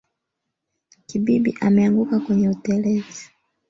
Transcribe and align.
Kibibi 1.07 1.57
ameanguka 1.61 2.19
kwenye 2.19 2.49
utelezi 2.49 3.25